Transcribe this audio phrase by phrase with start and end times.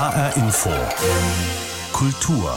[0.00, 0.70] HR Info.
[1.92, 2.54] Kultur.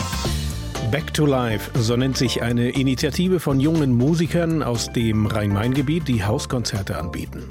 [0.92, 6.24] Back to Life, so nennt sich eine Initiative von jungen Musikern aus dem Rhein-Main-Gebiet, die
[6.24, 7.44] Hauskonzerte anbieten.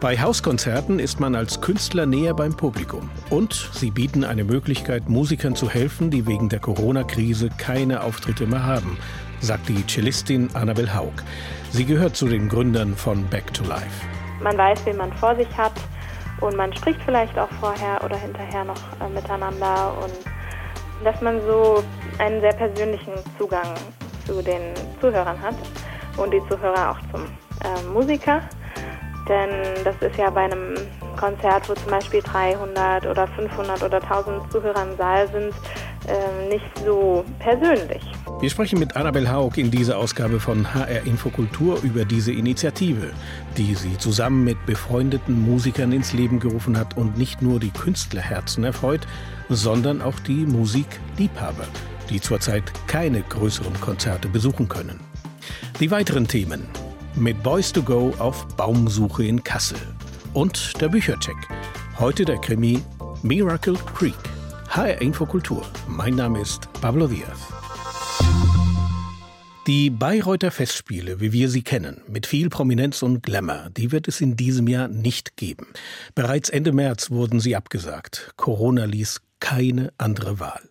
[0.00, 3.10] Bei Hauskonzerten ist man als Künstler näher beim Publikum.
[3.28, 8.64] Und sie bieten eine Möglichkeit, Musikern zu helfen, die wegen der Corona-Krise keine Auftritte mehr
[8.64, 8.96] haben,
[9.40, 11.22] sagt die Cellistin Annabel Haug.
[11.70, 14.06] Sie gehört zu den Gründern von Back to Life.
[14.42, 15.74] Man weiß, wen man vor sich hat
[16.40, 20.14] und man spricht vielleicht auch vorher oder hinterher noch äh, miteinander und
[21.04, 21.82] dass man so
[22.18, 23.74] einen sehr persönlichen Zugang
[24.26, 25.54] zu den Zuhörern hat
[26.16, 28.40] und die Zuhörer auch zum äh, Musiker.
[29.28, 29.50] Denn
[29.84, 30.74] das ist ja bei einem
[31.16, 35.54] Konzert, wo zum Beispiel 300 oder 500 oder 1000 Zuhörer im Saal sind,
[36.06, 38.02] äh, nicht so persönlich.
[38.40, 43.12] Wir sprechen mit Annabel Haug in dieser Ausgabe von HR Infokultur über diese Initiative,
[43.56, 48.64] die sie zusammen mit befreundeten Musikern ins Leben gerufen hat und nicht nur die Künstlerherzen
[48.64, 49.06] erfreut,
[49.48, 51.66] sondern auch die Musikliebhaber,
[52.10, 55.00] die zurzeit keine größeren Konzerte besuchen können.
[55.80, 56.68] Die weiteren Themen
[57.16, 59.78] mit Boys to Go auf Baumsuche in Kassel
[60.32, 61.36] und der Büchercheck.
[61.98, 62.82] Heute der Krimi
[63.22, 64.33] Miracle Creek.
[64.74, 65.64] HR Infokultur.
[65.86, 67.38] Mein Name ist Pablo Diaz.
[69.68, 74.20] Die Bayreuther Festspiele, wie wir sie kennen, mit viel Prominenz und Glamour, die wird es
[74.20, 75.68] in diesem Jahr nicht geben.
[76.16, 78.32] Bereits Ende März wurden sie abgesagt.
[78.34, 80.68] Corona ließ keine andere Wahl.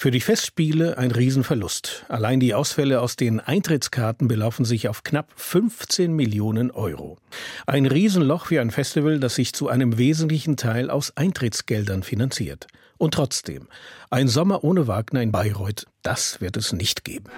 [0.00, 2.06] Für die Festspiele ein Riesenverlust.
[2.08, 7.18] Allein die Ausfälle aus den Eintrittskarten belaufen sich auf knapp 15 Millionen Euro.
[7.66, 12.66] Ein Riesenloch für ein Festival, das sich zu einem wesentlichen Teil aus Eintrittsgeldern finanziert.
[12.96, 13.68] Und trotzdem,
[14.08, 17.28] ein Sommer ohne Wagner in Bayreuth, das wird es nicht geben.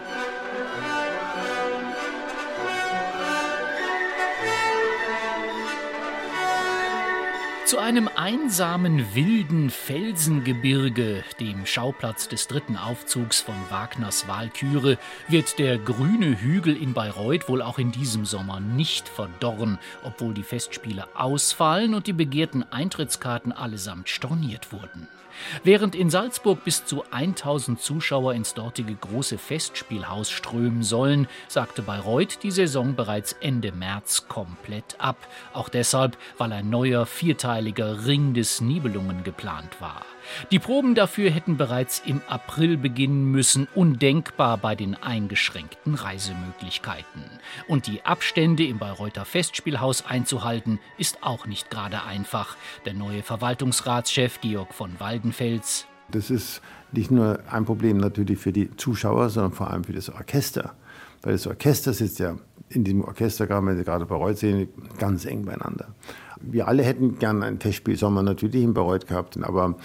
[7.64, 15.78] Zu einem einsamen, wilden Felsengebirge, dem Schauplatz des dritten Aufzugs von Wagners Walküre, wird der
[15.78, 21.94] grüne Hügel in Bayreuth wohl auch in diesem Sommer nicht verdorren, obwohl die Festspiele ausfallen
[21.94, 25.08] und die begehrten Eintrittskarten allesamt storniert wurden.
[25.64, 32.42] Während in Salzburg bis zu 1000 Zuschauer ins dortige große Festspielhaus strömen sollen, sagte Bayreuth
[32.42, 35.16] die Saison bereits Ende März komplett ab.
[35.52, 40.02] Auch deshalb, weil ein neuer vierteiliger Ring des Nibelungen geplant war.
[40.50, 47.22] Die Proben dafür hätten bereits im April beginnen müssen, undenkbar bei den eingeschränkten Reisemöglichkeiten.
[47.68, 52.56] Und die Abstände im Bayreuther Festspielhaus einzuhalten, ist auch nicht gerade einfach.
[52.84, 55.86] Der neue Verwaltungsratschef Georg von Waldenfels.
[56.10, 56.60] Das ist
[56.92, 60.74] nicht nur ein Problem natürlich für die Zuschauer, sondern vor allem für das Orchester.
[61.22, 62.36] Weil das Orchester sitzt ja
[62.68, 64.68] in diesem Orchester, wenn Sie gerade Bayreuth sehen,
[64.98, 65.94] ganz eng beieinander.
[66.40, 69.76] Wir alle hätten gern einen Festspielsommer natürlich in Bayreuth gehabt, aber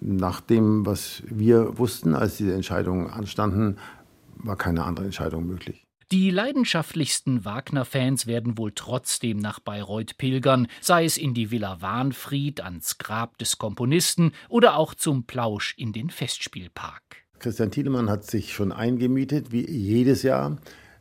[0.00, 3.78] nach dem, was wir wussten, als diese Entscheidungen anstanden,
[4.36, 5.86] war keine andere Entscheidung möglich.
[6.12, 12.60] Die leidenschaftlichsten Wagner-Fans werden wohl trotzdem nach Bayreuth pilgern, sei es in die Villa Wahnfried,
[12.60, 17.02] ans Grab des Komponisten oder auch zum Plausch in den Festspielpark.
[17.40, 20.58] Christian Thielemann hat sich schon eingemietet, wie jedes Jahr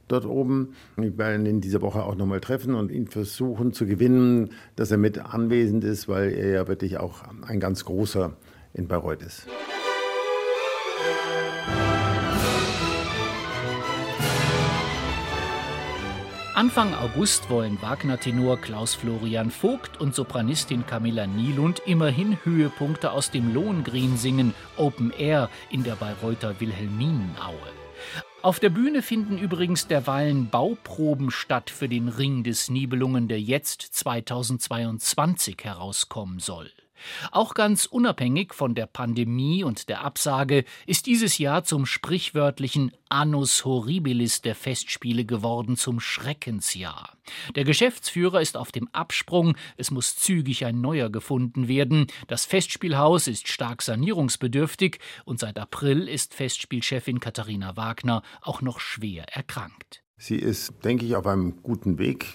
[0.07, 0.73] dort oben.
[0.97, 4.89] Wir werden ihn in dieser Woche auch nochmal treffen und ihn versuchen zu gewinnen, dass
[4.89, 8.35] er mit anwesend ist, weil er ja wirklich auch ein ganz großer
[8.75, 9.47] in Bayreuth ist.
[16.53, 23.53] Anfang August wollen Wagner-Tenor Klaus Florian Vogt und Sopranistin Camilla Nielund immerhin Höhepunkte aus dem
[23.53, 27.57] Lohengrin singen, Open Air in der Bayreuther Wilhelminenaue.
[28.41, 33.81] Auf der Bühne finden übrigens derweilen Bauproben statt für den Ring des Nibelungen, der jetzt
[33.81, 36.71] 2022 herauskommen soll.
[37.31, 43.65] Auch ganz unabhängig von der Pandemie und der Absage ist dieses Jahr zum sprichwörtlichen Annus
[43.65, 47.17] Horribilis der Festspiele geworden, zum Schreckensjahr.
[47.55, 52.07] Der Geschäftsführer ist auf dem Absprung, es muss zügig ein neuer gefunden werden.
[52.27, 59.25] Das Festspielhaus ist stark sanierungsbedürftig und seit April ist Festspielchefin Katharina Wagner auch noch schwer
[59.35, 60.03] erkrankt.
[60.17, 62.25] Sie ist, denke ich, auf einem guten Weg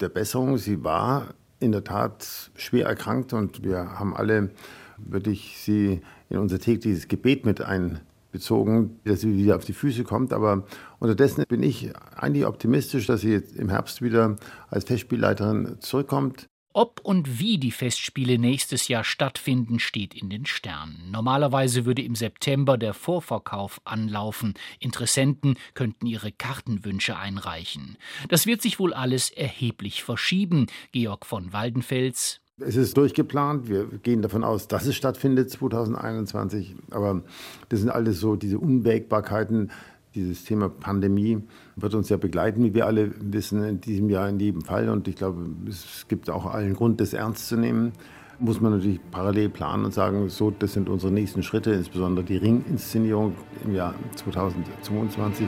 [0.00, 0.58] der Besserung.
[0.58, 4.50] Sie war in der Tat schwer erkrankt und wir haben alle,
[4.98, 10.04] würde ich sie in unser tägliches Gebet mit einbezogen, dass sie wieder auf die Füße
[10.04, 10.32] kommt.
[10.32, 10.64] Aber
[10.98, 14.36] unterdessen bin ich eigentlich optimistisch, dass sie jetzt im Herbst wieder
[14.68, 16.46] als Festspielleiterin zurückkommt.
[16.78, 21.10] Ob und wie die Festspiele nächstes Jahr stattfinden, steht in den Sternen.
[21.10, 24.54] Normalerweise würde im September der Vorverkauf anlaufen.
[24.78, 27.96] Interessenten könnten ihre Kartenwünsche einreichen.
[28.28, 30.68] Das wird sich wohl alles erheblich verschieben.
[30.92, 33.68] Georg von Waldenfels Es ist durchgeplant.
[33.68, 36.76] Wir gehen davon aus, dass es stattfindet 2021.
[36.92, 37.24] Aber
[37.70, 39.72] das sind alles so diese Unwägbarkeiten.
[40.14, 41.42] Dieses Thema Pandemie
[41.76, 44.88] wird uns ja begleiten, wie wir alle wissen, in diesem Jahr in jedem Fall.
[44.88, 47.92] Und ich glaube, es gibt auch allen Grund, das ernst zu nehmen.
[48.40, 52.36] Muss man natürlich parallel planen und sagen, so, das sind unsere nächsten Schritte, insbesondere die
[52.36, 53.34] Ringinszenierung
[53.64, 55.46] im Jahr 2022.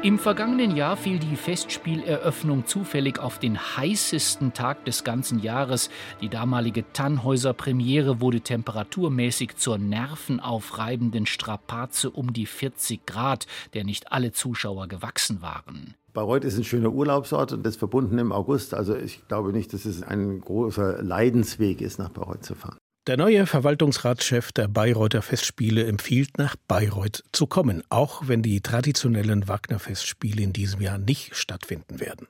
[0.00, 5.90] Im vergangenen Jahr fiel die Festspieleröffnung zufällig auf den heißesten Tag des ganzen Jahres.
[6.20, 14.12] Die damalige Tannhäuser Premiere wurde temperaturmäßig zur nervenaufreibenden Strapaze um die 40 Grad, der nicht
[14.12, 15.94] alle Zuschauer gewachsen waren.
[16.14, 18.74] Bayreuth ist ein schöner Urlaubsort und das verbunden im August.
[18.74, 22.78] Also ich glaube nicht, dass es ein großer Leidensweg ist, nach Bayreuth zu fahren.
[23.08, 29.48] Der neue Verwaltungsratschef der Bayreuther Festspiele empfiehlt, nach Bayreuth zu kommen, auch wenn die traditionellen
[29.48, 32.28] Wagner-Festspiele in diesem Jahr nicht stattfinden werden.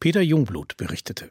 [0.00, 1.30] Peter Jungblut berichtete.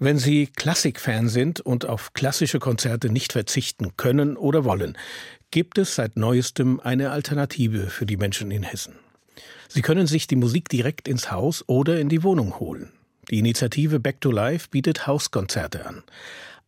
[0.00, 4.98] Wenn Sie Klassikfan sind und auf klassische Konzerte nicht verzichten können oder wollen,
[5.52, 8.96] gibt es seit neuestem eine Alternative für die Menschen in Hessen.
[9.68, 12.90] Sie können sich die Musik direkt ins Haus oder in die Wohnung holen.
[13.30, 16.02] Die Initiative Back to Life bietet Hauskonzerte an.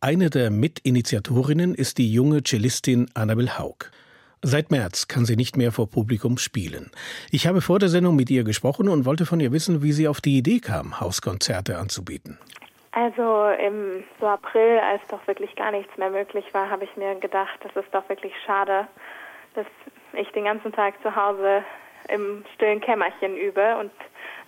[0.01, 3.91] Eine der Mitinitiatorinnen ist die junge Cellistin Annabel Haug.
[4.41, 6.89] Seit März kann sie nicht mehr vor Publikum spielen.
[7.31, 10.07] Ich habe vor der Sendung mit ihr gesprochen und wollte von ihr wissen, wie sie
[10.07, 12.39] auf die Idee kam, Hauskonzerte anzubieten.
[12.93, 17.15] Also im so April, als doch wirklich gar nichts mehr möglich war, habe ich mir
[17.15, 18.87] gedacht, das ist doch wirklich schade,
[19.53, 19.65] dass
[20.13, 21.65] ich den ganzen Tag zu Hause
[22.07, 23.91] im stillen Kämmerchen übe und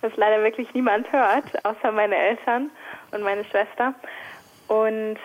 [0.00, 2.70] das leider wirklich niemand hört, außer meine Eltern
[3.10, 3.94] und meine Schwester.
[4.68, 5.18] Und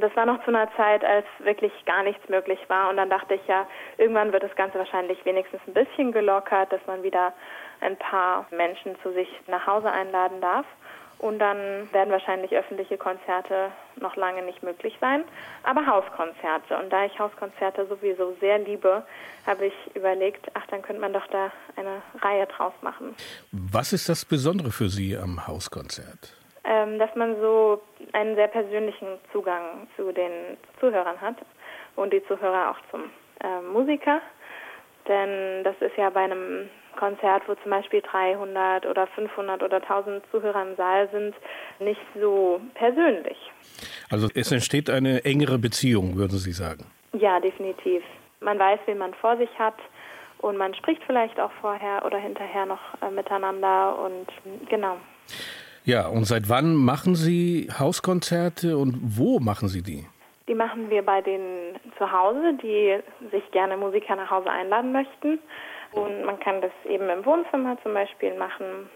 [0.00, 2.88] das war noch zu einer Zeit, als wirklich gar nichts möglich war.
[2.88, 3.66] Und dann dachte ich ja,
[3.98, 7.34] irgendwann wird das Ganze wahrscheinlich wenigstens ein bisschen gelockert, dass man wieder
[7.80, 10.64] ein paar Menschen zu sich nach Hause einladen darf.
[11.18, 15.22] Und dann werden wahrscheinlich öffentliche Konzerte noch lange nicht möglich sein,
[15.62, 16.76] aber Hauskonzerte.
[16.76, 19.04] Und da ich Hauskonzerte sowieso sehr liebe,
[19.46, 23.14] habe ich überlegt, ach, dann könnte man doch da eine Reihe draus machen.
[23.52, 26.42] Was ist das Besondere für Sie am Hauskonzert?
[26.64, 27.82] ähm, dass man so
[28.12, 31.36] einen sehr persönlichen Zugang zu den Zuhörern hat
[31.96, 33.04] und die Zuhörer auch zum
[33.40, 34.20] äh, Musiker.
[35.08, 40.22] Denn das ist ja bei einem Konzert, wo zum Beispiel 300 oder 500 oder 1000
[40.30, 41.34] Zuhörer im Saal sind,
[41.80, 43.38] nicht so persönlich.
[44.10, 46.86] Also es entsteht eine engere Beziehung, würden Sie sagen?
[47.12, 48.02] Ja, definitiv.
[48.40, 49.76] Man weiß, wen man vor sich hat
[50.38, 54.26] und man spricht vielleicht auch vorher oder hinterher noch äh, miteinander und
[54.68, 54.98] genau.
[55.84, 60.06] Ja, und seit wann machen Sie Hauskonzerte und wo machen Sie die?
[60.46, 61.40] Die machen wir bei den
[61.98, 62.98] zu Hause, die
[63.30, 65.38] sich gerne Musiker nach Hause einladen möchten.
[65.92, 68.88] Und man kann das eben im Wohnzimmer zum Beispiel machen.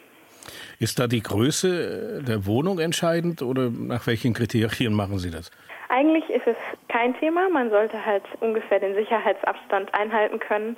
[0.78, 5.50] Ist da die Größe der Wohnung entscheidend oder nach welchen Kriterien machen Sie das?
[5.88, 6.56] Eigentlich ist es
[6.88, 7.48] kein Thema.
[7.48, 10.76] Man sollte halt ungefähr den Sicherheitsabstand einhalten können.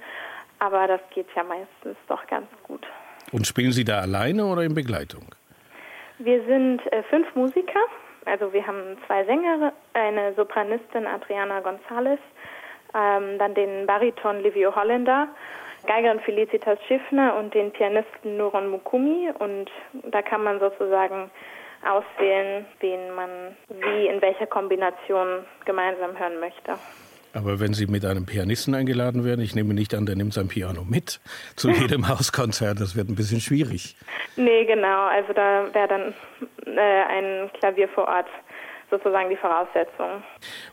[0.59, 2.87] Aber das geht ja meistens doch ganz gut.
[3.31, 5.35] Und spielen Sie da alleine oder in Begleitung?
[6.19, 7.81] Wir sind äh, fünf Musiker.
[8.25, 12.19] Also wir haben zwei Sänger, eine Sopranistin Adriana González,
[12.95, 15.29] ähm, dann den Bariton Livio Holländer,
[15.87, 19.31] Geigerin Felicitas Schiffner und den Pianisten Nuron Mukumi.
[19.39, 19.71] Und
[20.11, 21.31] da kann man sozusagen
[21.89, 26.75] auswählen, wen man wie in welcher Kombination gemeinsam hören möchte.
[27.33, 30.49] Aber wenn Sie mit einem Pianisten eingeladen werden, ich nehme nicht an, der nimmt sein
[30.49, 31.21] Piano mit
[31.57, 33.97] zu jedem Hauskonzert, das wird ein bisschen schwierig.
[34.37, 35.07] Nee, genau.
[35.07, 36.15] Also da wäre dann
[36.77, 38.27] äh, ein Klavier vor Ort
[38.91, 40.23] sozusagen die Voraussetzung.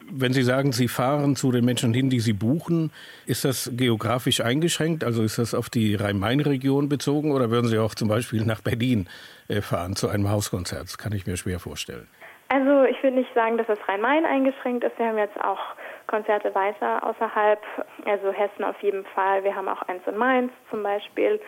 [0.09, 2.91] Wenn Sie sagen, Sie fahren zu den Menschen hin, die Sie buchen,
[3.25, 5.03] ist das geografisch eingeschränkt?
[5.03, 9.09] Also ist das auf die Rhein-Main-Region bezogen oder würden Sie auch zum Beispiel nach Berlin
[9.47, 10.83] äh, fahren zu einem Hauskonzert?
[10.83, 12.07] Das kann ich mir schwer vorstellen.
[12.47, 14.97] Also ich würde nicht sagen, dass es Rhein-Main eingeschränkt ist.
[14.97, 15.59] Wir haben jetzt auch
[16.07, 17.59] Konzerte weiter außerhalb,
[18.05, 19.43] also Hessen auf jeden Fall.
[19.43, 21.39] Wir haben auch eins in Mainz zum Beispiel.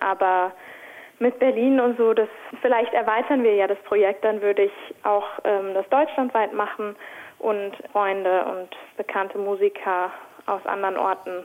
[0.00, 0.52] Aber
[1.18, 2.28] mit Berlin und so, das
[2.62, 6.96] vielleicht erweitern wir ja das Projekt, dann würde ich auch ähm, das deutschlandweit machen
[7.38, 10.12] und Freunde und bekannte Musiker
[10.46, 11.44] aus anderen Orten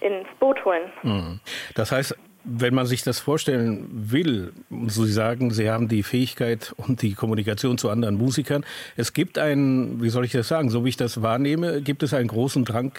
[0.00, 0.92] ins Boot holen.
[1.02, 1.40] Mhm.
[1.74, 4.52] Das heißt, wenn man sich das vorstellen will,
[4.86, 8.64] Sie sagen, Sie haben die Fähigkeit und die Kommunikation zu anderen Musikern.
[8.96, 12.14] Es gibt einen, wie soll ich das sagen, so wie ich das wahrnehme, gibt es
[12.14, 12.92] einen großen Drang,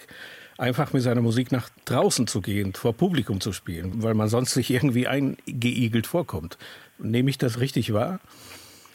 [0.58, 4.54] einfach mit seiner Musik nach draußen zu gehen, vor Publikum zu spielen, weil man sonst
[4.54, 6.58] sich irgendwie eingeigelt vorkommt.
[7.00, 8.20] Nehme ich das richtig wahr?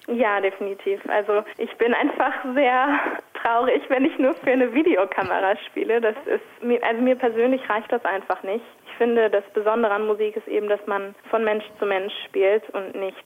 [0.07, 1.01] Ja, definitiv.
[1.09, 2.99] Also ich bin einfach sehr
[3.43, 6.01] traurig, wenn ich nur für eine Videokamera spiele.
[6.01, 8.65] Das ist mir, also mir persönlich reicht das einfach nicht
[8.99, 12.95] finde, das Besondere an Musik ist eben, dass man von Mensch zu Mensch spielt und
[12.97, 13.25] nicht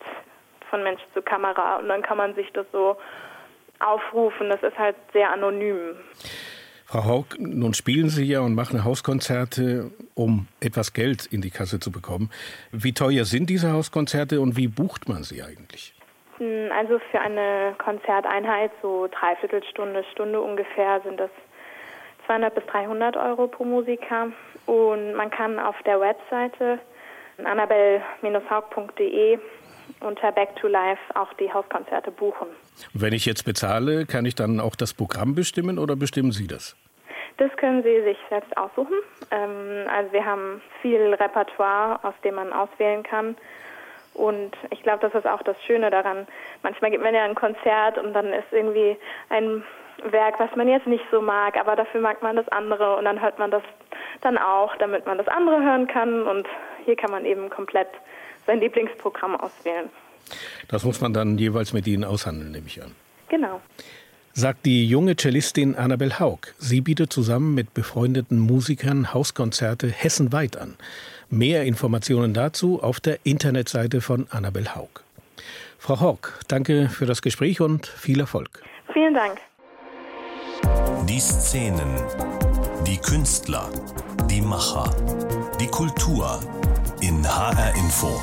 [0.71, 2.97] von Mensch zu Kamera und dann kann man sich das so
[3.81, 4.51] aufrufen.
[4.51, 5.97] Das ist halt sehr anonym.
[6.87, 11.81] Frau Haug, nun spielen Sie ja und machen Hauskonzerte, um etwas Geld in die Kasse
[11.81, 12.31] zu bekommen.
[12.71, 15.95] Wie teuer sind diese Hauskonzerte und wie bucht man sie eigentlich?
[16.71, 21.31] Also für eine Konzerteinheit, so Dreiviertelstunde, Stunde ungefähr, sind das
[22.27, 24.29] 200 bis 300 Euro pro Musiker.
[24.67, 26.79] Und man kann auf der Webseite
[27.45, 29.39] annabelle-haug.de
[30.01, 32.49] unter Back to Life auch die Hauskonzerte buchen.
[32.95, 36.77] Wenn ich jetzt bezahle, kann ich dann auch das Programm bestimmen oder bestimmen Sie das?
[37.39, 38.95] Das können Sie sich selbst aussuchen.
[39.31, 43.37] Ähm, also wir haben viel Repertoire, aus dem man auswählen kann.
[44.15, 46.27] Und ich glaube, das ist auch das Schöne daran.
[46.63, 48.97] Manchmal gibt man ja ein Konzert und dann ist irgendwie
[49.31, 49.63] ein
[50.11, 53.21] Werk, was man jetzt nicht so mag, aber dafür mag man das andere und dann
[53.21, 53.63] hört man das
[54.21, 56.27] dann auch, damit man das andere hören kann.
[56.27, 56.47] Und
[56.85, 57.89] hier kann man eben komplett
[58.47, 59.89] sein Lieblingsprogramm auswählen.
[60.69, 62.95] Das muss man dann jeweils mit Ihnen aushandeln, nehme ich an.
[63.29, 63.61] Genau.
[64.35, 66.39] Sagt die junge Cellistin Annabel Haug.
[66.59, 70.77] Sie bietet zusammen mit befreundeten Musikern Hauskonzerte hessenweit an.
[71.33, 75.03] Mehr Informationen dazu auf der Internetseite von Annabel Haug.
[75.79, 78.63] Frau Haug, danke für das Gespräch und viel Erfolg.
[78.93, 79.39] Vielen Dank.
[81.09, 81.89] Die Szenen,
[82.87, 83.71] die Künstler,
[84.31, 84.95] die Macher,
[85.59, 86.39] die Kultur
[87.01, 88.21] in HR Info.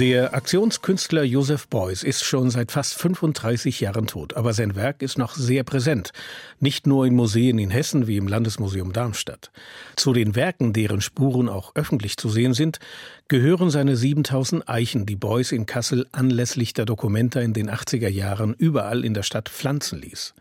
[0.00, 5.18] Der Aktionskünstler Josef Beuys ist schon seit fast 35 Jahren tot, aber sein Werk ist
[5.18, 6.10] noch sehr präsent.
[6.58, 9.52] Nicht nur in Museen in Hessen wie im Landesmuseum Darmstadt.
[9.94, 12.80] Zu den Werken, deren Spuren auch öffentlich zu sehen sind,
[13.28, 18.52] gehören seine 7000 Eichen, die Beuys in Kassel anlässlich der Dokumenta in den 80er Jahren
[18.54, 20.34] überall in der Stadt pflanzen ließ.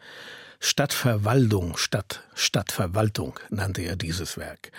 [0.66, 4.72] Stadtverwaltung statt Stadtverwaltung nannte er dieses Werk.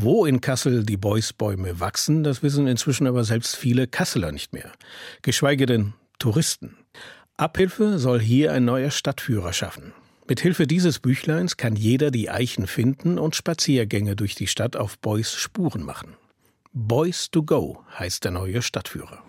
[0.00, 4.70] Wo in Kassel die Beuys-Bäume wachsen, das wissen inzwischen aber selbst viele Kasseler nicht mehr.
[5.22, 6.76] Geschweige denn Touristen.
[7.36, 9.92] Abhilfe soll hier ein neuer Stadtführer schaffen.
[10.28, 15.00] Mit Hilfe dieses Büchleins kann jeder die Eichen finden und Spaziergänge durch die Stadt auf
[15.00, 16.14] Beuys Spuren machen.
[16.72, 19.24] Boys to Go heißt der neue Stadtführer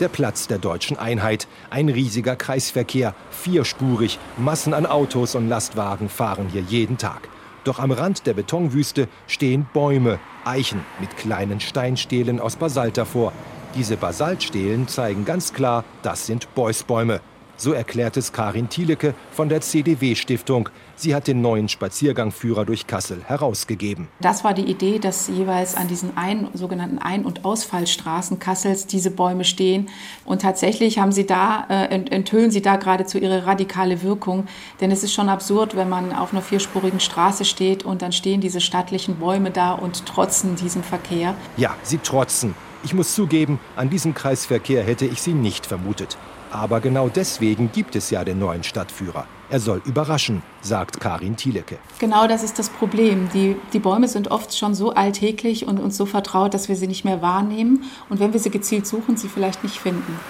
[0.00, 1.46] der Platz der deutschen Einheit.
[1.70, 7.28] Ein riesiger Kreisverkehr, vierspurig, Massen an Autos und Lastwagen fahren hier jeden Tag.
[7.64, 13.32] Doch am Rand der Betonwüste stehen Bäume, Eichen mit kleinen Steinstelen aus Basalt davor.
[13.74, 17.20] Diese Basaltstelen zeigen ganz klar, das sind Beuys-Bäume.
[17.56, 20.68] So erklärt es Karin Thielecke von der CDW-Stiftung.
[20.96, 24.08] Sie hat den neuen Spaziergangführer durch Kassel herausgegeben.
[24.20, 29.10] Das war die Idee, dass jeweils an diesen ein, sogenannten Ein- und Ausfallstraßen Kassels diese
[29.10, 29.88] Bäume stehen.
[30.24, 34.46] Und tatsächlich haben sie da, äh, enthüllen sie da geradezu ihre radikale Wirkung.
[34.80, 38.40] Denn es ist schon absurd, wenn man auf einer vierspurigen Straße steht und dann stehen
[38.40, 41.34] diese stattlichen Bäume da und trotzen diesem Verkehr.
[41.56, 42.54] Ja, sie trotzen.
[42.82, 46.18] Ich muss zugeben, an diesem Kreisverkehr hätte ich sie nicht vermutet.
[46.54, 49.26] Aber genau deswegen gibt es ja den neuen Stadtführer.
[49.50, 51.78] Er soll überraschen, sagt Karin Thielecke.
[51.98, 53.28] Genau das ist das Problem.
[53.34, 56.86] Die, die Bäume sind oft schon so alltäglich und uns so vertraut, dass wir sie
[56.86, 60.20] nicht mehr wahrnehmen und wenn wir sie gezielt suchen, sie vielleicht nicht finden.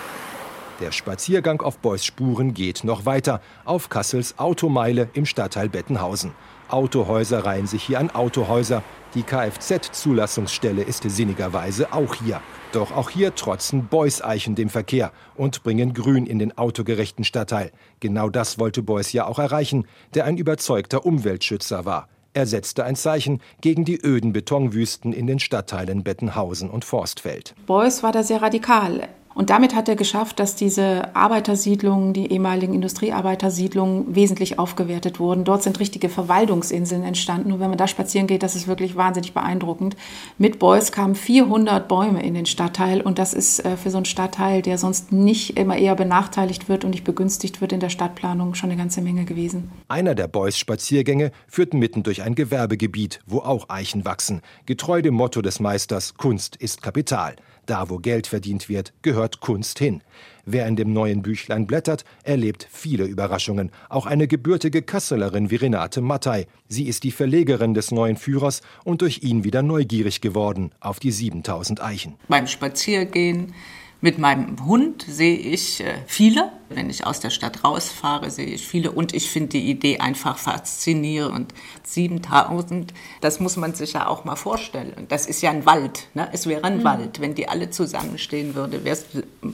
[0.81, 6.33] Der Spaziergang auf Beuys Spuren geht noch weiter auf Kassels Automeile im Stadtteil Bettenhausen.
[6.71, 8.83] Autohäuser reihen sich hier an Autohäuser.
[9.14, 12.40] Die Kfz-Zulassungsstelle ist sinnigerweise auch hier.
[12.75, 17.71] Doch auch hier trotzen Beuys-Eichen dem Verkehr und bringen Grün in den autogerechten Stadtteil.
[18.00, 22.09] Genau das wollte Beuys ja auch erreichen, der ein überzeugter Umweltschützer war.
[22.33, 27.54] Er setzte ein Zeichen gegen die öden Betonwüsten in den Stadtteilen Bettenhausen und Forstfeld.
[27.64, 29.07] Beuys war da sehr radikal.
[29.34, 35.44] Und damit hat er geschafft, dass diese Arbeitersiedlungen, die ehemaligen Industriearbeitersiedlungen, wesentlich aufgewertet wurden.
[35.44, 37.52] Dort sind richtige Verwaltungsinseln entstanden.
[37.52, 39.96] Und wenn man da spazieren geht, das ist wirklich wahnsinnig beeindruckend.
[40.38, 43.00] Mit Beuys kamen 400 Bäume in den Stadtteil.
[43.00, 46.84] Und das ist äh, für so einen Stadtteil, der sonst nicht immer eher benachteiligt wird
[46.84, 49.70] und nicht begünstigt wird in der Stadtplanung, schon eine ganze Menge gewesen.
[49.88, 54.42] Einer der Beuys Spaziergänge führt mitten durch ein Gewerbegebiet, wo auch Eichen wachsen.
[54.66, 57.36] Getreu dem Motto des Meisters, Kunst ist Kapital.
[57.66, 60.02] Da, wo Geld verdient wird, gehört Kunst hin.
[60.44, 63.71] Wer in dem neuen Büchlein blättert, erlebt viele Überraschungen.
[63.88, 66.47] Auch eine gebürtige Kasselerin wie Renate Mattei.
[66.68, 71.12] Sie ist die Verlegerin des neuen Führers und durch ihn wieder neugierig geworden auf die
[71.12, 72.16] 7000 Eichen.
[72.28, 73.54] Beim Spaziergehen
[74.00, 76.52] mit meinem Hund sehe ich äh, viele.
[76.68, 78.90] Wenn ich aus der Stadt rausfahre, sehe ich viele.
[78.90, 81.54] Und ich finde die Idee einfach faszinierend.
[81.84, 85.06] 7000, das muss man sich ja auch mal vorstellen.
[85.08, 86.08] Das ist ja ein Wald.
[86.14, 86.28] Ne?
[86.32, 86.84] Es wäre ein mhm.
[86.84, 87.20] Wald.
[87.20, 88.98] Wenn die alle zusammenstehen würde, wäre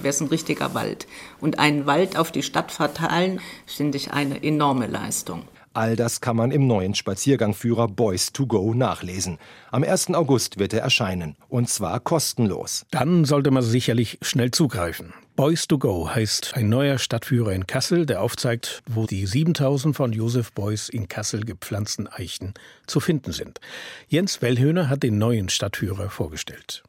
[0.03, 1.07] es ein richtiger Wald.
[1.41, 5.43] Und einen Wald auf die Stadt verteilen, finde ich eine enorme Leistung.
[5.73, 9.39] All das kann man im neuen Spaziergangführer Boys to Go nachlesen.
[9.71, 10.09] Am 1.
[10.15, 11.37] August wird er erscheinen.
[11.49, 12.87] Und zwar kostenlos.
[12.91, 15.15] Dann sollte man sicherlich schnell zugreifen.
[15.37, 20.13] Boys to Go heißt ein neuer Stadtführer in Kassel, der aufzeigt, wo die 7000 von
[20.13, 22.55] Josef Beuys in Kassel gepflanzten Eichen
[22.89, 23.61] zu finden sind.
[24.09, 26.83] Jens Wellhöhner hat den neuen Stadtführer vorgestellt.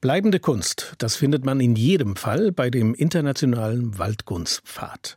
[0.00, 5.16] Bleibende Kunst, das findet man in jedem Fall bei dem Internationalen Waldkunstpfad.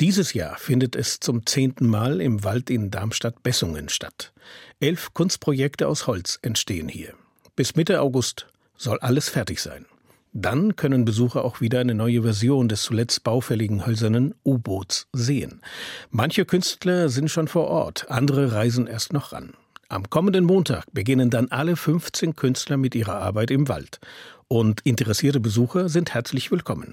[0.00, 4.34] Dieses Jahr findet es zum zehnten Mal im Wald in Darmstadt-Bessungen statt.
[4.78, 7.14] Elf Kunstprojekte aus Holz entstehen hier.
[7.54, 9.86] Bis Mitte August soll alles fertig sein.
[10.34, 15.62] Dann können Besucher auch wieder eine neue Version des zuletzt baufälligen hölzernen U-Boots sehen.
[16.10, 19.54] Manche Künstler sind schon vor Ort, andere reisen erst noch ran.
[19.88, 23.98] Am kommenden Montag beginnen dann alle 15 Künstler mit ihrer Arbeit im Wald.
[24.46, 26.92] Und interessierte Besucher sind herzlich willkommen.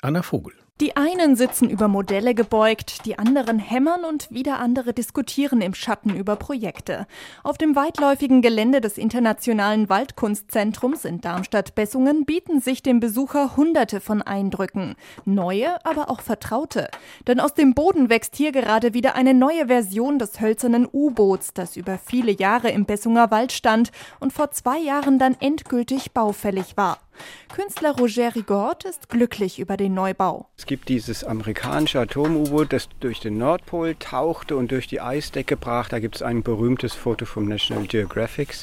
[0.00, 0.54] Anna Vogel.
[0.80, 6.14] Die einen sitzen über Modelle gebeugt, die anderen hämmern und wieder andere diskutieren im Schatten
[6.14, 7.08] über Projekte.
[7.42, 14.22] Auf dem weitläufigen Gelände des Internationalen Waldkunstzentrums in Darmstadt-Bessungen bieten sich dem Besucher hunderte von
[14.22, 14.94] Eindrücken.
[15.24, 16.88] Neue, aber auch vertraute.
[17.26, 21.76] Denn aus dem Boden wächst hier gerade wieder eine neue Version des hölzernen U-Boots, das
[21.76, 26.98] über viele Jahre im Bessunger Wald stand und vor zwei Jahren dann endgültig baufällig war.
[27.52, 30.48] Künstler Roger Rigord ist glücklich über den Neubau.
[30.56, 35.88] Es gibt dieses amerikanische Atom-U-Boot, das durch den Nordpol tauchte und durch die Eisdecke brach.
[35.88, 38.54] Da gibt es ein berühmtes Foto vom National Geographic.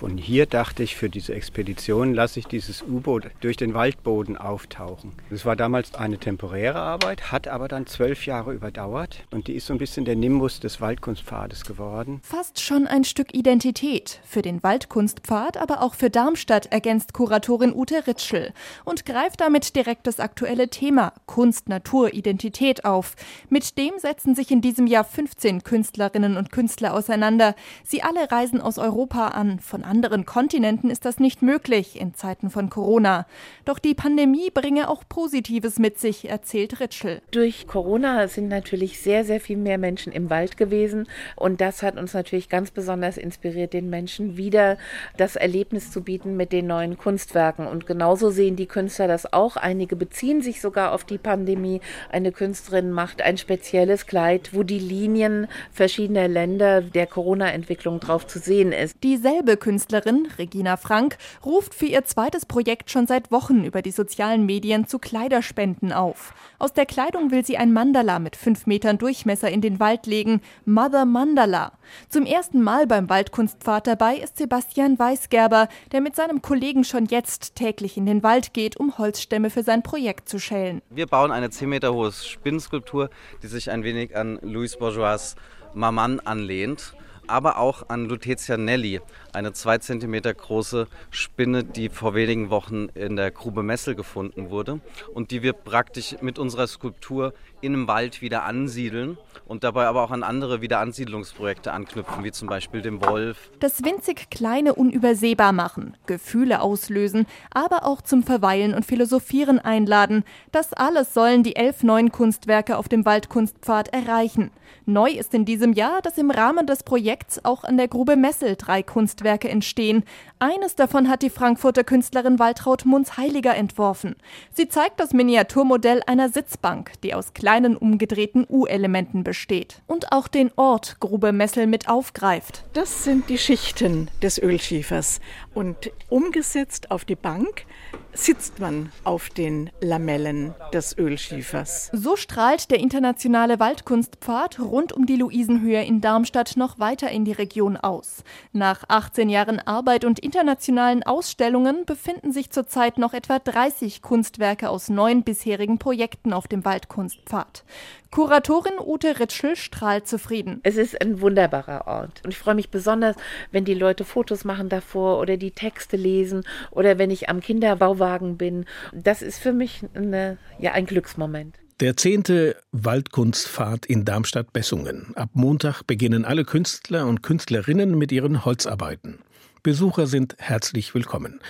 [0.00, 5.12] Und hier dachte ich, für diese Expedition lasse ich dieses U-Boot durch den Waldboden auftauchen.
[5.28, 9.66] Das war damals eine temporäre Arbeit, hat aber dann zwölf Jahre überdauert und die ist
[9.66, 12.20] so ein bisschen der Nimbus des Waldkunstpfades geworden.
[12.22, 14.20] Fast schon ein Stück Identität.
[14.24, 18.52] Für den Waldkunstpfad, aber auch für Darmstadt, ergänzt Kuratorin Ute Ritschel
[18.84, 23.16] und greift damit direkt das aktuelle Thema Kunst, Natur, Identität auf.
[23.48, 27.54] Mit dem setzen sich in diesem Jahr 15 Künstlerinnen und Künstler auseinander.
[27.84, 32.48] Sie alle reisen aus Europa an, von anderen Kontinenten ist das nicht möglich in Zeiten
[32.48, 33.26] von Corona.
[33.64, 37.20] Doch die Pandemie bringe auch Positives mit sich, erzählt Ritschel.
[37.32, 41.08] Durch Corona sind natürlich sehr, sehr viel mehr Menschen im Wald gewesen.
[41.34, 44.78] Und das hat uns natürlich ganz besonders inspiriert, den Menschen wieder
[45.16, 47.66] das Erlebnis zu bieten mit den neuen Kunstwerken.
[47.66, 49.56] Und genauso sehen die Künstler das auch.
[49.56, 51.80] Einige beziehen sich sogar auf die Pandemie.
[52.12, 58.38] Eine Künstlerin macht ein spezielles Kleid, wo die Linien verschiedener Länder der Corona-Entwicklung drauf zu
[58.38, 58.96] sehen ist.
[59.02, 63.92] Dieselbe Künstlerin Künstlerin Regina Frank ruft für ihr zweites Projekt schon seit Wochen über die
[63.92, 66.34] sozialen Medien zu Kleiderspenden auf.
[66.58, 70.42] Aus der Kleidung will sie ein Mandala mit fünf Metern Durchmesser in den Wald legen,
[70.66, 71.72] Mother Mandala.
[72.10, 77.54] Zum ersten Mal beim Waldkunstpfad dabei ist Sebastian Weisgerber, der mit seinem Kollegen schon jetzt
[77.54, 80.82] täglich in den Wald geht, um Holzstämme für sein Projekt zu schälen.
[80.90, 83.08] Wir bauen eine 10 Meter hohe Spinnenskulptur,
[83.42, 85.36] die sich ein wenig an Louis Bourgeois
[85.72, 86.94] Maman anlehnt
[87.30, 89.00] aber auch an Lutetia Nelli,
[89.32, 94.80] eine zwei Zentimeter große Spinne, die vor wenigen Wochen in der Grube Messel gefunden wurde
[95.14, 100.02] und die wir praktisch mit unserer Skulptur in einem Wald wieder ansiedeln und dabei aber
[100.02, 103.50] auch an andere Wiederansiedlungsprojekte anknüpfen, wie zum Beispiel dem Wolf.
[103.60, 110.24] Das winzig Kleine unübersehbar machen, Gefühle auslösen, aber auch zum Verweilen und Philosophieren einladen.
[110.52, 114.50] Das alles sollen die elf neuen Kunstwerke auf dem Waldkunstpfad erreichen.
[114.86, 118.56] Neu ist in diesem Jahr, dass im Rahmen des Projekts auch an der Grube Messel
[118.56, 120.04] drei Kunstwerke entstehen.
[120.38, 124.16] Eines davon hat die Frankfurter Künstlerin Waltraud Munz-Heiliger entworfen.
[124.52, 129.82] Sie zeigt das Miniaturmodell einer Sitzbank, die aus kleinen umgedrehten U-Elementen besteht.
[129.86, 132.64] Und auch den Ort Grube Messel mit aufgreift.
[132.72, 135.20] Das sind die Schichten des Ölschiefers.
[135.54, 137.66] Und umgesetzt auf die Bank
[138.12, 141.90] sitzt man auf den Lamellen des Ölschiefers.
[141.92, 147.32] So strahlt der internationale Waldkunstpfad rund um die Luisenhöhe in Darmstadt noch weiter in die
[147.32, 148.24] Region aus.
[148.52, 154.88] Nach 18 Jahren Arbeit und internationalen Ausstellungen befinden sich zurzeit noch etwa 30 Kunstwerke aus
[154.88, 157.64] neun bisherigen Projekten auf dem Waldkunstpfad.
[158.12, 160.60] Kuratorin Ute Ritschel strahlt zufrieden.
[160.62, 162.22] Es ist ein wunderbarer Ort.
[162.24, 163.16] Und ich freue mich besonders,
[163.50, 168.36] wenn die Leute Fotos machen davor oder die Texte lesen oder wenn ich am Kinderbauwagen
[168.36, 168.64] bin.
[168.92, 171.56] Das ist für mich eine, ja, ein Glücksmoment.
[171.80, 175.16] Der zehnte Waldkunstfahrt in Darmstadt-Bessungen.
[175.16, 179.20] Ab Montag beginnen alle Künstler und Künstlerinnen mit ihren Holzarbeiten.
[179.62, 181.40] Besucher sind herzlich willkommen.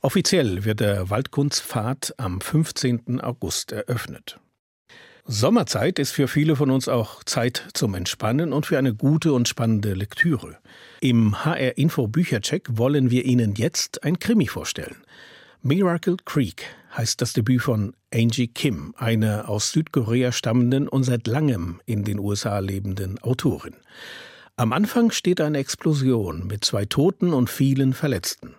[0.00, 3.20] Offiziell wird der Waldkunstpfad am 15.
[3.20, 4.38] August eröffnet.
[5.24, 9.48] Sommerzeit ist für viele von uns auch Zeit zum Entspannen und für eine gute und
[9.48, 10.58] spannende Lektüre.
[11.00, 15.02] Im HR Info Büchercheck wollen wir Ihnen jetzt ein Krimi vorstellen.
[15.62, 16.64] Miracle Creek
[16.96, 22.18] heißt das Debüt von Angie Kim, einer aus Südkorea stammenden und seit langem in den
[22.18, 23.76] USA lebenden Autorin.
[24.56, 28.54] Am Anfang steht eine Explosion mit zwei Toten und vielen Verletzten.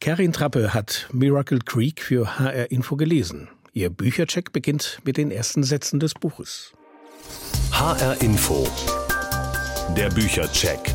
[0.00, 3.48] Karin Trappe hat Miracle Creek für HR Info gelesen.
[3.72, 6.74] Ihr Büchercheck beginnt mit den ersten Sätzen des Buches.
[7.72, 8.68] HR Info.
[9.96, 10.94] Der Büchercheck.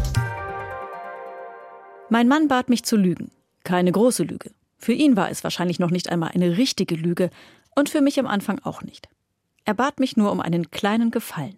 [2.10, 3.32] Mein Mann bat mich zu lügen.
[3.64, 4.52] Keine große Lüge.
[4.78, 7.30] Für ihn war es wahrscheinlich noch nicht einmal eine richtige Lüge
[7.76, 9.10] und für mich am Anfang auch nicht.
[9.66, 11.58] Er bat mich nur um einen kleinen Gefallen.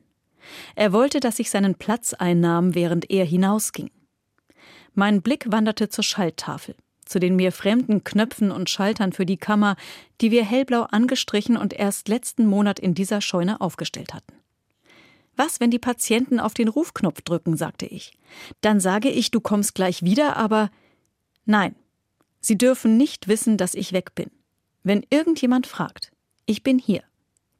[0.75, 3.91] Er wollte, dass ich seinen Platz einnahm, während er hinausging.
[4.93, 9.75] Mein Blick wanderte zur Schalttafel, zu den mir fremden Knöpfen und Schaltern für die Kammer,
[10.21, 14.33] die wir hellblau angestrichen und erst letzten Monat in dieser Scheune aufgestellt hatten.
[15.35, 18.11] Was, wenn die Patienten auf den Rufknopf drücken, sagte ich.
[18.59, 20.69] Dann sage ich, du kommst gleich wieder, aber
[21.45, 21.75] nein,
[22.41, 24.31] Sie dürfen nicht wissen, dass ich weg bin.
[24.83, 26.11] Wenn irgendjemand fragt,
[26.45, 27.03] ich bin hier,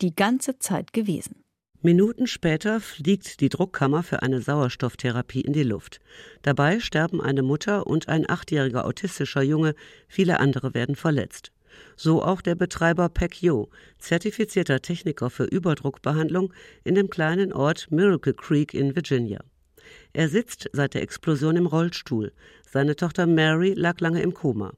[0.02, 1.44] die ganze Zeit gewesen.
[1.82, 6.00] Minuten später fliegt die Druckkammer für eine Sauerstofftherapie in die Luft.
[6.42, 9.76] Dabei sterben eine Mutter und ein achtjähriger autistischer Junge,
[10.10, 11.54] viele andere werden verletzt.
[11.96, 18.34] So auch der Betreiber Peck Yo, zertifizierter Techniker für Überdruckbehandlung in dem kleinen Ort Miracle
[18.34, 19.40] Creek in Virginia.
[20.14, 22.32] Er sitzt seit der Explosion im Rollstuhl.
[22.70, 24.74] Seine Tochter Mary lag lange im Koma.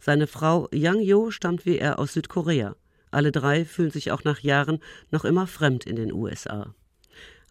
[0.00, 2.76] Seine Frau Yang Yo stammt wie er aus Südkorea.
[3.10, 6.74] Alle drei fühlen sich auch nach Jahren noch immer fremd in den USA.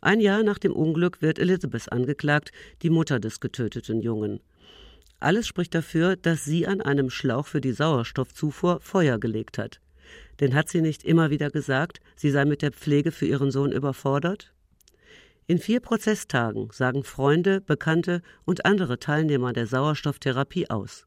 [0.01, 2.51] Ein Jahr nach dem Unglück wird Elizabeth angeklagt,
[2.83, 4.39] die Mutter des getöteten Jungen.
[5.19, 9.79] Alles spricht dafür, dass sie an einem Schlauch für die Sauerstoffzufuhr Feuer gelegt hat.
[10.39, 13.71] Denn hat sie nicht immer wieder gesagt, sie sei mit der Pflege für ihren Sohn
[13.71, 14.53] überfordert?
[15.47, 21.05] In vier Prozesstagen sagen Freunde, Bekannte und andere Teilnehmer der Sauerstofftherapie aus.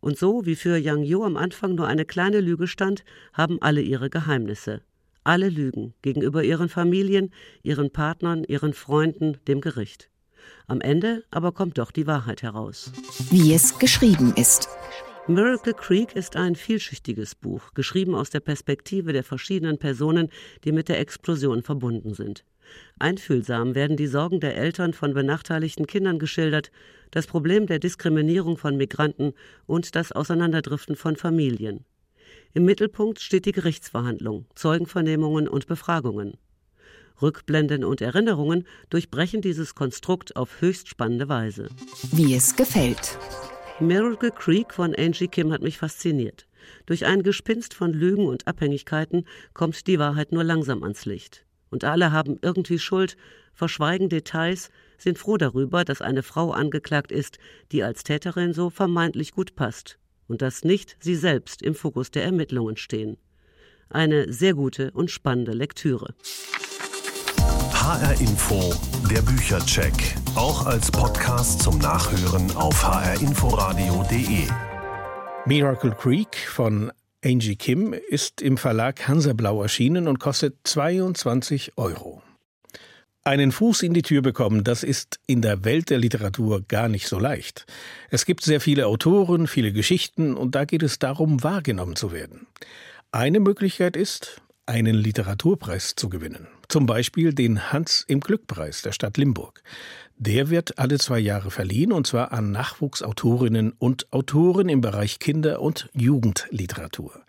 [0.00, 3.80] Und so wie für Yang Yo am Anfang nur eine kleine Lüge stand, haben alle
[3.80, 4.82] ihre Geheimnisse.
[5.22, 10.10] Alle lügen gegenüber ihren Familien, ihren Partnern, ihren Freunden, dem Gericht.
[10.66, 12.90] Am Ende aber kommt doch die Wahrheit heraus.
[13.30, 14.68] Wie es geschrieben ist.
[15.28, 20.28] Miracle Creek ist ein vielschichtiges Buch, geschrieben aus der Perspektive der verschiedenen Personen,
[20.64, 22.44] die mit der Explosion verbunden sind.
[22.98, 26.70] Einfühlsam werden die Sorgen der Eltern von benachteiligten Kindern geschildert,
[27.10, 29.32] das Problem der Diskriminierung von Migranten
[29.66, 31.84] und das Auseinanderdriften von Familien.
[32.52, 36.34] Im Mittelpunkt steht die Gerichtsverhandlung, Zeugenvernehmungen und Befragungen.
[37.22, 41.68] Rückblenden und Erinnerungen durchbrechen dieses Konstrukt auf höchst spannende Weise.
[42.12, 43.18] Wie es gefällt.
[43.78, 46.46] Miracle Creek von Angie Kim hat mich fasziniert.
[46.86, 51.84] Durch ein Gespinst von Lügen und Abhängigkeiten kommt die Wahrheit nur langsam ans Licht und
[51.84, 53.16] alle haben irgendwie Schuld,
[53.54, 57.38] verschweigen Details, sind froh darüber, dass eine Frau angeklagt ist,
[57.72, 62.24] die als Täterin so vermeintlich gut passt und dass nicht sie selbst im Fokus der
[62.24, 63.16] Ermittlungen stehen.
[63.88, 66.14] Eine sehr gute und spannende Lektüre.
[67.72, 68.72] HR Info,
[69.10, 74.46] der Büchercheck, auch als Podcast zum Nachhören auf hrinforadio.de.
[75.46, 82.22] Miracle Creek von Angie Kim ist im Verlag Hansablau erschienen und kostet 22 Euro.
[83.22, 87.06] Einen Fuß in die Tür bekommen, das ist in der Welt der Literatur gar nicht
[87.08, 87.66] so leicht.
[88.08, 92.46] Es gibt sehr viele Autoren, viele Geschichten und da geht es darum, wahrgenommen zu werden.
[93.12, 96.48] Eine Möglichkeit ist, einen Literaturpreis zu gewinnen.
[96.68, 99.62] Zum Beispiel den Hans im Glück-Preis der Stadt Limburg.
[100.22, 105.62] Der wird alle zwei Jahre verliehen und zwar an Nachwuchsautorinnen und Autoren im Bereich Kinder-
[105.62, 107.24] und Jugendliteratur.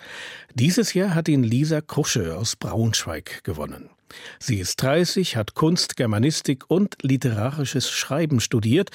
[0.55, 3.89] Dieses Jahr hat ihn Lisa Krusche aus Braunschweig gewonnen.
[4.39, 8.89] Sie ist 30, hat Kunst, Germanistik und literarisches Schreiben studiert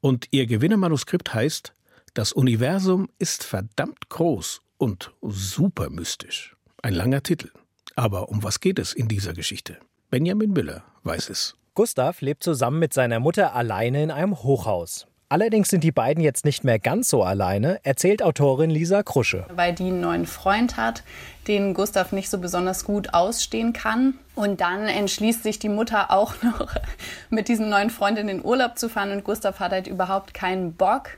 [0.00, 1.74] und ihr Gewinnermanuskript heißt
[2.14, 6.54] Das Universum ist verdammt groß und super mystisch.
[6.82, 7.50] Ein langer Titel.
[7.96, 9.80] Aber um was geht es in dieser Geschichte?
[10.08, 11.56] Benjamin Müller weiß es.
[11.74, 15.06] Gustav lebt zusammen mit seiner Mutter alleine in einem Hochhaus.
[15.28, 19.46] Allerdings sind die beiden jetzt nicht mehr ganz so alleine, erzählt Autorin Lisa Krusche.
[19.54, 21.04] Weil die einen neuen Freund hat,
[21.46, 24.14] den Gustav nicht so besonders gut ausstehen kann.
[24.34, 26.74] Und dann entschließt sich die Mutter auch noch,
[27.30, 29.12] mit diesem neuen Freund in den Urlaub zu fahren.
[29.12, 31.10] Und Gustav hat halt überhaupt keinen Bock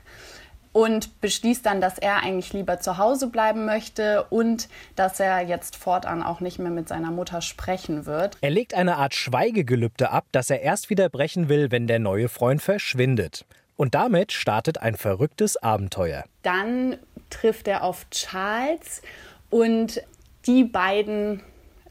[0.73, 5.77] und beschließt dann, dass er eigentlich lieber zu Hause bleiben möchte und dass er jetzt
[5.77, 8.37] fortan auch nicht mehr mit seiner Mutter sprechen wird.
[8.41, 12.27] Er legt eine Art Schweigegelübde ab, das er erst wieder brechen will, wenn der neue
[12.27, 13.45] Freund verschwindet.
[13.75, 16.23] Und damit startet ein verrücktes Abenteuer.
[16.41, 16.97] Dann
[17.29, 19.01] trifft er auf Charles
[19.49, 20.01] und
[20.45, 21.41] die beiden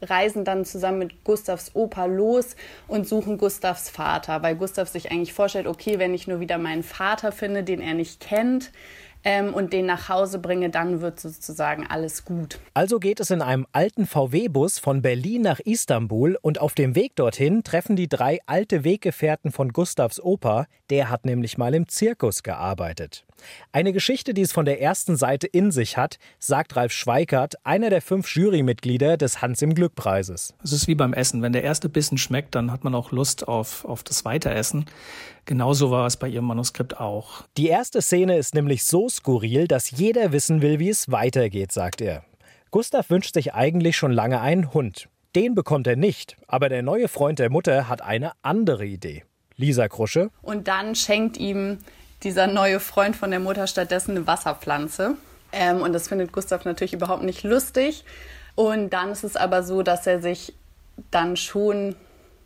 [0.09, 2.55] reisen dann zusammen mit Gustavs Opa los
[2.87, 6.83] und suchen Gustavs Vater, weil Gustav sich eigentlich vorstellt, okay, wenn ich nur wieder meinen
[6.83, 8.71] Vater finde, den er nicht kennt,
[9.23, 12.59] ähm, und den nach Hause bringe, dann wird sozusagen alles gut.
[12.73, 17.15] Also geht es in einem alten VW-Bus von Berlin nach Istanbul und auf dem Weg
[17.15, 22.43] dorthin treffen die drei alte Weggefährten von Gustavs Opa, der hat nämlich mal im Zirkus
[22.43, 23.25] gearbeitet.
[23.71, 27.89] Eine Geschichte, die es von der ersten Seite in sich hat, sagt Ralf Schweikert, einer
[27.89, 30.53] der fünf Jurymitglieder des Hans im Glück Preises.
[30.63, 31.41] Es ist wie beim Essen.
[31.41, 34.85] Wenn der erste Bissen schmeckt, dann hat man auch Lust auf, auf das Weiteressen.
[35.45, 37.43] Genauso war es bei ihrem Manuskript auch.
[37.57, 41.99] Die erste Szene ist nämlich so skurril, dass jeder wissen will, wie es weitergeht, sagt
[41.99, 42.23] er.
[42.71, 45.09] Gustav wünscht sich eigentlich schon lange einen Hund.
[45.35, 49.25] Den bekommt er nicht, aber der neue Freund der Mutter hat eine andere Idee.
[49.57, 50.29] Lisa Krusche.
[50.41, 51.79] Und dann schenkt ihm
[52.23, 55.15] dieser neue Freund von der Mutter stattdessen eine Wasserpflanze.
[55.51, 58.05] Ähm, und das findet Gustav natürlich überhaupt nicht lustig.
[58.55, 60.53] Und dann ist es aber so, dass er sich
[61.11, 61.95] dann schon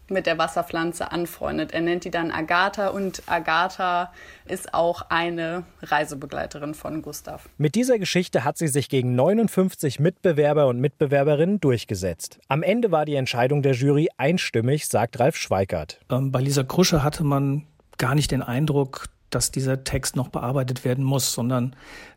[0.10, 1.74] mit der Wasserpflanze anfreundet.
[1.74, 4.12] Er nennt die dann Agatha und Agatha
[4.46, 7.50] ist auch eine Reisebegleiterin von Gustav.
[7.58, 12.40] Mit dieser Geschichte hat sie sich gegen 59 Mitbewerber und Mitbewerberinnen durchgesetzt.
[12.48, 16.00] Am Ende war die Entscheidung der Jury einstimmig, sagt Ralf Schweikart.
[16.10, 17.66] Ähm, bei Lisa Krusche hatte man
[17.98, 21.76] gar nicht den Eindruck, dass dieser Text noch bearbeitet werden muss, sondern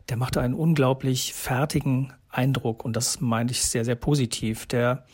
[0.09, 4.65] der machte einen unglaublich fertigen Eindruck und das meine ich sehr, sehr positiv.
[4.67, 5.05] Der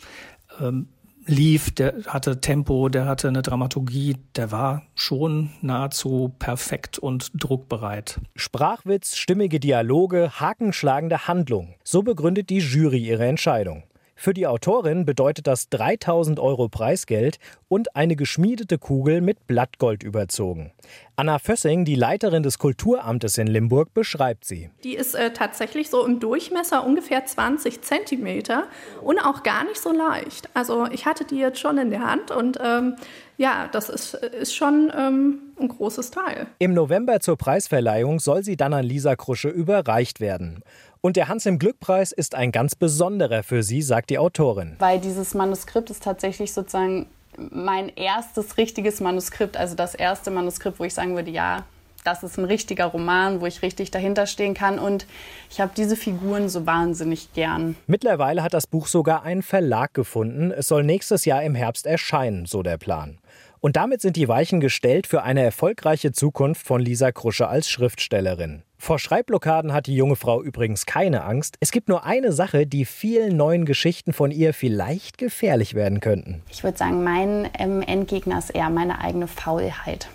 [0.62, 0.90] ähm,
[1.28, 8.20] lief, der hatte Tempo, der hatte eine Dramaturgie, der war schon nahezu perfekt und druckbereit.
[8.36, 11.76] Sprachwitz, stimmige Dialoge, hakenschlagende Handlung.
[11.84, 13.84] So begründet die Jury ihre Entscheidung.
[14.20, 20.72] Für die Autorin bedeutet das 3000 Euro Preisgeld und eine geschmiedete Kugel mit Blattgold überzogen.
[21.16, 24.72] Anna Fössing, die Leiterin des Kulturamtes in Limburg, beschreibt sie.
[24.84, 28.64] Die ist äh, tatsächlich so im Durchmesser ungefähr 20 Zentimeter
[29.04, 30.50] und auch gar nicht so leicht.
[30.56, 32.96] Also ich hatte die jetzt schon in der Hand und ähm,
[33.38, 36.48] ja, das ist, ist schon ähm, ein großes Teil.
[36.58, 40.64] Im November zur Preisverleihung soll sie dann an Lisa Krusche überreicht werden.
[41.02, 44.76] Und der Hans im Glück-Preis ist ein ganz besonderer für sie, sagt die Autorin.
[44.80, 47.08] Weil dieses Manuskript ist tatsächlich sozusagen
[47.38, 51.66] mein erstes richtiges Manuskript, also das erste Manuskript, wo ich sagen würde, ja,
[52.08, 54.80] das ist ein richtiger Roman, wo ich richtig dahinter stehen kann.
[54.80, 55.06] Und
[55.50, 57.76] ich habe diese Figuren so wahnsinnig gern.
[57.86, 60.52] Mittlerweile hat das Buch sogar einen Verlag gefunden.
[60.52, 63.18] Es soll nächstes Jahr im Herbst erscheinen, so der Plan.
[63.60, 68.64] Und damit sind die Weichen gestellt für eine erfolgreiche Zukunft von Lisa Krusche als Schriftstellerin.
[68.78, 71.58] Vor Schreibblockaden hat die junge Frau übrigens keine Angst.
[71.60, 76.44] Es gibt nur eine Sache, die vielen neuen Geschichten von ihr vielleicht gefährlich werden könnten.
[76.50, 80.08] Ich würde sagen, mein ähm, Endgegner ist eher meine eigene Faulheit.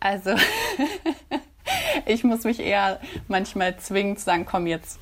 [0.00, 0.30] Also,
[2.06, 4.98] ich muss mich eher manchmal zwingen zu sagen, komm jetzt,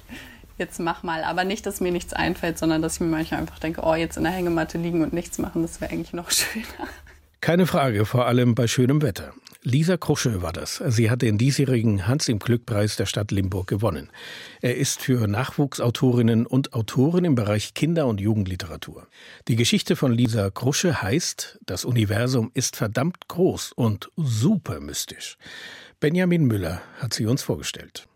[0.59, 1.23] jetzt mach mal.
[1.23, 4.17] Aber nicht, dass mir nichts einfällt, sondern dass ich mir manchmal einfach denke, oh, jetzt
[4.17, 6.89] in der Hängematte liegen und nichts machen, das wäre eigentlich noch schöner.
[7.43, 9.35] Keine Frage, vor allem bei schönem Wetter.
[9.65, 10.81] Lisa Krusche war das.
[10.87, 14.11] Sie hat den diesjährigen Hans im Glück-Preis der Stadt Limburg gewonnen.
[14.61, 19.09] Er ist für Nachwuchsautorinnen und Autoren im Bereich Kinder- und Jugendliteratur.
[19.49, 25.37] Die Geschichte von Lisa Krusche heißt, das Universum ist verdammt groß und super mystisch.
[25.99, 28.07] Benjamin Müller hat sie uns vorgestellt.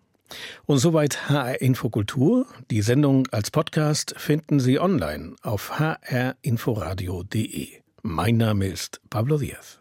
[0.66, 2.46] Und soweit HR Infokultur.
[2.70, 7.85] Die Sendung als Podcast finden Sie online auf hrinforadio.de.
[8.08, 9.80] Mein Name ist Pablo Diaz.